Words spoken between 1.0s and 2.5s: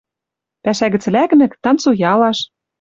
лӓкмӹк, танцуялаш.